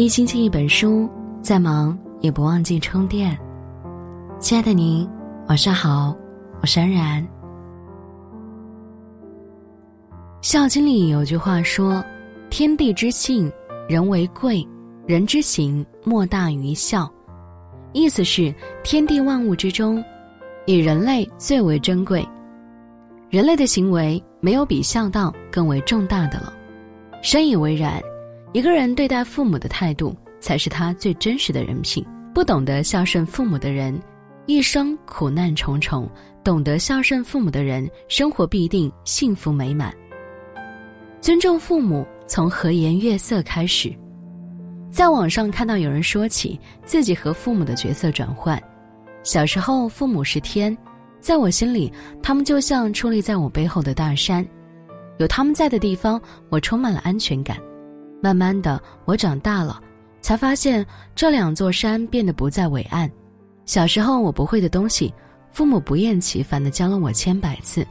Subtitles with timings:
[0.00, 1.06] 一星期一本书，
[1.42, 3.38] 再忙也不忘记充电。
[4.38, 5.06] 亲爱的您，
[5.46, 6.16] 晚上好，
[6.62, 7.22] 我是安然。
[10.40, 12.02] 《孝经》里有句话说
[12.48, 13.52] ：“天地之性，
[13.90, 14.66] 人为贵；
[15.06, 17.06] 人之行，莫大于孝。”
[17.92, 20.02] 意思是天地万物之中，
[20.64, 22.26] 以人类最为珍贵。
[23.28, 26.50] 人类的行为没有比孝道更为重大的了。
[27.20, 28.02] 深以为然。
[28.52, 32.04] 一个人对待父母的态度，才是他最真实的人品。
[32.34, 33.96] 不懂得孝顺父母的人，
[34.46, 36.08] 一生苦难重重；
[36.42, 39.94] 懂得孝顺父母的人，生活必定幸福美满。
[41.20, 43.92] 尊重父母，从和颜悦色开始。
[44.90, 48.60] 在网上看到有人说起自己和父母的角色转换：
[49.22, 50.76] 小时候，父母是天，
[51.20, 54.44] 在我心里，他们就像矗立在我背后的大山，
[55.18, 57.56] 有他们在的地方，我充满了安全感。
[58.20, 59.80] 慢慢的，我长大了，
[60.20, 63.10] 才发现这两座山变得不再伟岸。
[63.64, 65.12] 小时候我不会的东西，
[65.52, 67.86] 父母不厌其烦的教了我千百次。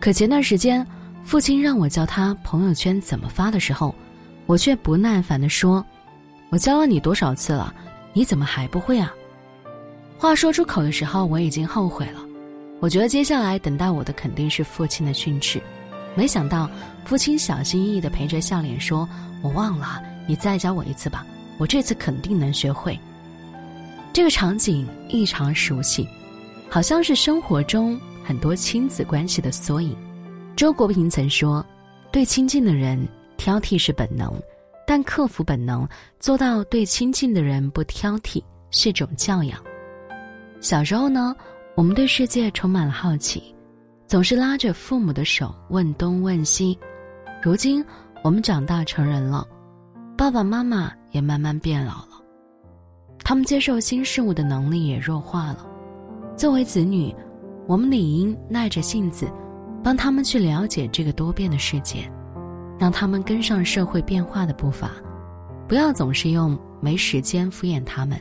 [0.00, 0.86] 可前段时间，
[1.22, 3.94] 父亲让我教他朋友圈怎么发的时候，
[4.46, 5.84] 我却不耐烦的说
[6.50, 7.74] ：“我教了你多少次了，
[8.12, 9.12] 你怎么还不会啊？”
[10.16, 12.20] 话说出口的时候，我已经后悔了。
[12.80, 15.60] 我觉得接下来等待我的肯定是父亲的训斥。
[16.18, 16.68] 没想到，
[17.04, 19.08] 父亲小心翼翼的陪着笑脸说。
[19.40, 21.24] 我忘了，你再教我一次吧，
[21.58, 22.98] 我这次肯定能学会。
[24.12, 26.08] 这个场景异常熟悉，
[26.68, 29.96] 好像是生活中很多亲子关系的缩影。
[30.56, 31.64] 周国平曾说
[32.10, 32.98] ：“对亲近的人
[33.36, 34.34] 挑剔是本能，
[34.84, 39.62] 但克服本能，做到对亲近的人不挑剔是种教养。”
[40.60, 41.32] 小时候呢，
[41.76, 43.54] 我们对世界充满了好奇，
[44.08, 46.76] 总是拉着父母的手问东问西。
[47.40, 47.84] 如今。
[48.24, 49.46] 我们长大成人了，
[50.16, 52.20] 爸爸妈妈也慢慢变老了，
[53.22, 55.64] 他们接受新事物的能力也弱化了。
[56.36, 57.14] 作为子女，
[57.68, 59.30] 我们理应耐着性子，
[59.84, 62.10] 帮他们去了解这个多变的世界，
[62.76, 64.90] 让他们跟上社会变化的步伐，
[65.68, 68.20] 不要总是用没时间敷衍他们，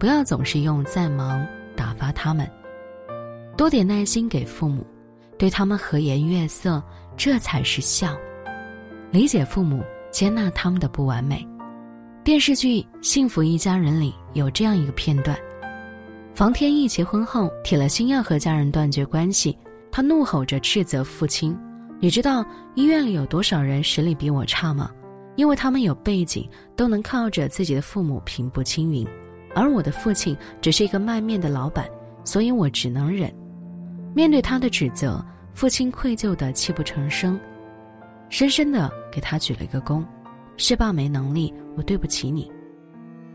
[0.00, 1.46] 不要总是用再忙
[1.76, 2.50] 打发他们，
[3.56, 4.86] 多点耐心给父母，
[5.38, 6.82] 对他们和颜悦色，
[7.16, 8.14] 这才是孝。
[9.10, 11.46] 理解父母，接纳他们的不完美。
[12.22, 15.34] 电视剧《幸福一家人》里有这样一个片段：
[16.34, 19.56] 房天意结婚后铁了心要和家人断绝关系，
[19.90, 21.56] 他怒吼着斥责父亲
[21.98, 24.90] ：“你知道医院里有多少人实力比我差吗？
[25.36, 26.46] 因为他们有背景，
[26.76, 29.06] 都能靠着自己的父母平步青云，
[29.54, 31.88] 而我的父亲只是一个卖面的老板，
[32.22, 33.32] 所以我只能忍。”
[34.16, 35.22] 面对他的指责，
[35.52, 37.38] 父亲愧疚的泣不成声。
[38.30, 40.02] 深深的给他鞠了一个躬，
[40.56, 42.50] 是爸没能力，我对不起你。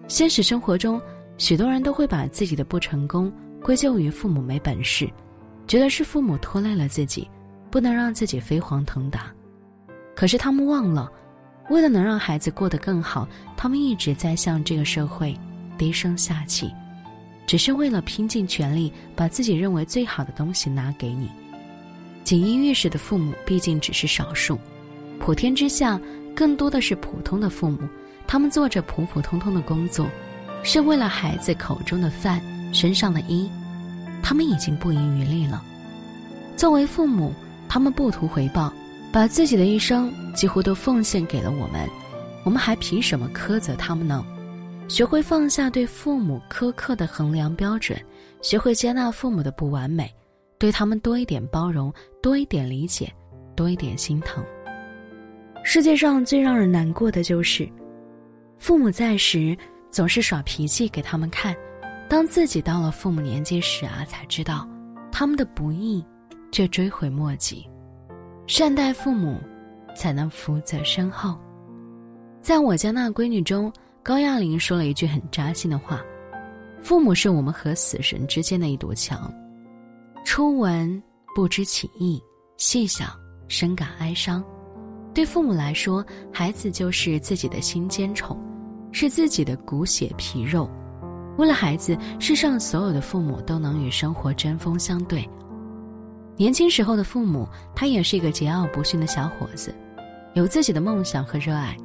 [0.07, 0.99] 现实生活中，
[1.37, 3.31] 许多人都会把自己的不成功
[3.61, 5.07] 归咎于父母没本事，
[5.67, 7.29] 觉得是父母拖累了自己，
[7.69, 9.31] 不能让自己飞黄腾达。
[10.15, 11.11] 可是他们忘了，
[11.69, 15.37] 为了能让孩子过得更好，他们一直在向这个社会
[15.77, 16.73] 低声下气，
[17.45, 21.29] 只是为了拼尽全力把自己认为最好的东西拿给你。
[22.23, 24.57] 锦衣玉食的父母毕竟只是少数。
[25.19, 25.99] 普天之下，
[26.35, 27.79] 更多的是普通的父母，
[28.25, 30.07] 他们做着普普通通的工作，
[30.63, 32.41] 是为了孩子口中的饭、
[32.73, 33.49] 身上的衣，
[34.23, 35.63] 他们已经不遗余力了。
[36.55, 37.33] 作为父母，
[37.67, 38.71] 他们不图回报，
[39.11, 41.89] 把自己的一生几乎都奉献给了我们，
[42.43, 44.25] 我们还凭什么苛责他们呢？
[44.91, 47.97] 学会放下对父母苛刻的衡量标准，
[48.41, 50.13] 学会接纳父母的不完美，
[50.57, 53.09] 对他们多一点包容，多一点理解，
[53.55, 54.43] 多一点心疼。
[55.63, 57.65] 世界上最让人难过的就是，
[58.57, 59.57] 父母在时
[59.89, 61.55] 总是耍脾气给他们看，
[62.09, 64.67] 当自己到了父母年纪时啊，才知道
[65.09, 66.05] 他们的不易，
[66.51, 67.65] 却追悔莫及。
[68.45, 69.39] 善待父母，
[69.95, 71.39] 才能福泽深厚。
[72.41, 73.71] 在我家那闺女中，
[74.03, 76.01] 高亚麟说了一句很扎心的话
[76.81, 79.31] ：“父母是我们和死神之间的一堵墙，
[80.25, 81.01] 初闻
[81.35, 82.19] 不知其意，
[82.57, 83.09] 细想
[83.47, 84.43] 深感哀伤。”
[85.13, 86.03] 对父母来说，
[86.33, 88.39] 孩子就是自己的心尖宠，
[88.91, 90.67] 是自己的骨血皮肉。
[91.37, 95.29] 为了孩子，世上所有的父母都能与生活针锋相对。
[96.37, 99.75] 年轻时候的父母，他也是一个桀骜不驯的小伙子，
[100.33, 101.77] 有自己的梦想和热爱。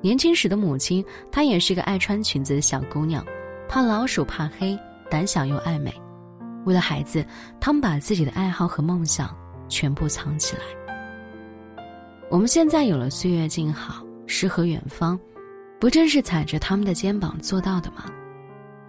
[0.00, 3.24] 年轻时的母亲，她也是个爱穿裙子的小姑娘，
[3.68, 4.78] 怕老鼠怕黑，
[5.10, 5.92] 胆小又爱美。
[6.64, 7.24] 为了孩子，
[7.58, 9.34] 他们把自己的爱好和梦想
[9.68, 10.62] 全部藏起来。
[12.30, 15.18] 我们现在有了岁月静好、诗和远方，
[15.80, 18.04] 不正是踩着他们的肩膀做到的吗？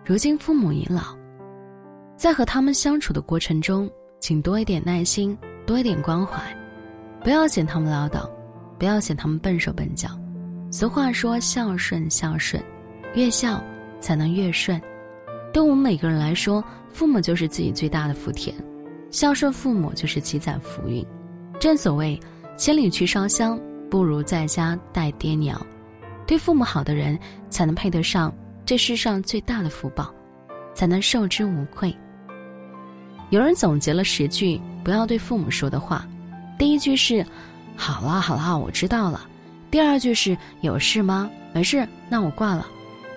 [0.06, 1.16] 如今父母已老，
[2.18, 3.90] 在和他们相处的过程中，
[4.20, 6.42] 请多一点耐心，多一点关怀，
[7.24, 8.30] 不要嫌他们唠叨，
[8.78, 10.10] 不要嫌他们笨手笨脚。
[10.72, 12.64] 俗话说：“孝顺，孝顺，
[13.16, 13.64] 越孝
[14.00, 14.80] 才能越顺。”
[15.52, 16.64] 对我们每个人来说，
[16.94, 18.56] 父母就是自己最大的福田，
[19.10, 21.04] 孝顺父母就是积攒福运。
[21.60, 22.20] 正所谓
[22.56, 25.60] “千里去烧香，不如在家带爹娘”。
[26.28, 27.18] 对父母好的人，
[27.50, 28.32] 才能配得上
[28.64, 30.14] 这世上最大的福报，
[30.76, 31.92] 才能受之无愧。
[33.32, 36.08] 有人总结了十句不要对父母说的话，
[36.60, 37.26] 第一句是
[37.76, 39.28] “好了好了，我知道了”，
[39.72, 41.30] 第二句是“有事吗？
[41.54, 42.68] 没事，那我挂了”，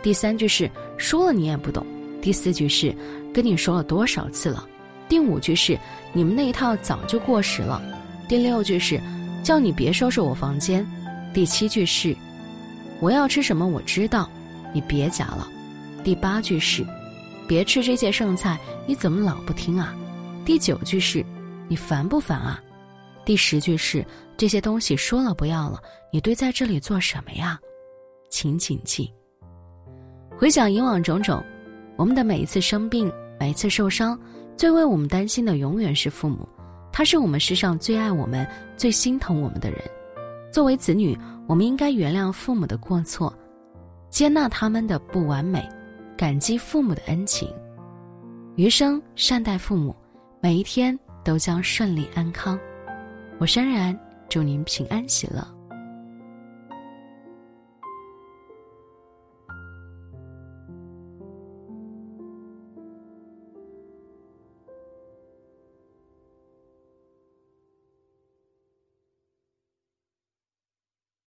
[0.03, 1.87] 第三句是“说了你也不懂”。
[2.21, 2.95] 第四句是，
[3.33, 4.67] 跟你说了多少次了？
[5.09, 5.79] 第五句是，
[6.13, 7.83] 你们那一套早就过时了。
[8.29, 9.01] 第六句是，
[9.43, 10.87] 叫你别收拾我房间。
[11.35, 12.15] 第七句是，
[13.01, 14.29] 我要吃什么我知道，
[14.73, 15.49] 你别夹了。
[16.05, 16.87] 第八句是，
[17.49, 19.95] 别吃这些剩菜，你怎么老不听啊？
[20.45, 21.25] 第九句是，
[21.67, 22.63] 你烦不烦啊？
[23.25, 24.05] 第十句是，
[24.37, 25.81] 这些东西说了不要了，
[26.13, 27.59] 你堆在这里做什么呀？
[28.31, 29.13] 请谨记。
[30.37, 31.43] 回想以往种种。
[31.97, 34.19] 我们的每一次生病，每一次受伤，
[34.57, 36.49] 最为我们担心的永远是父母，
[36.91, 38.45] 他是我们世上最爱我们、
[38.77, 39.79] 最心疼我们的人。
[40.51, 41.17] 作为子女，
[41.47, 43.33] 我们应该原谅父母的过错，
[44.11, 45.63] 接纳他们的不完美，
[46.17, 47.49] 感激父母的恩情，
[48.57, 49.95] 余生善待父母，
[50.41, 52.59] 每一天都将顺利安康。
[53.43, 53.99] 我潸然，
[54.29, 55.45] 祝您平安喜乐。